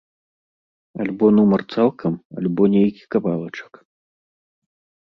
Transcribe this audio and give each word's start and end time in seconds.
Альбо 1.03 1.25
нумар 1.35 1.61
цалкам, 1.75 2.13
альбо 2.43 2.63
нейкі 2.75 3.03
кавалачак. 3.19 3.73